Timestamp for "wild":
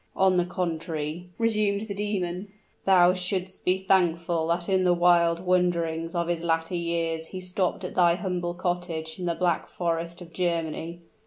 4.95-5.39